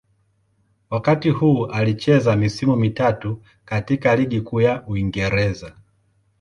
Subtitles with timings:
[0.89, 5.73] Wakati huu alicheza misimu mitatu katika Ligi Kuu ya Uingereza.